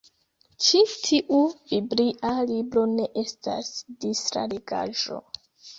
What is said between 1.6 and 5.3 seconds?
biblia libro ne estas distra legaĵo.